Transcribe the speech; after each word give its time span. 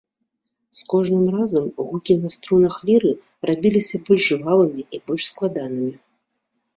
З 0.77 0.85
кожным 0.91 1.25
разам 1.33 1.65
гукі 1.89 2.13
на 2.23 2.31
струнах 2.35 2.75
ліры 2.91 3.11
рабіліся 3.49 3.99
больш 4.07 4.23
жвавымі 4.31 4.83
і 4.99 5.01
больш 5.11 5.23
складанымі. 5.33 5.91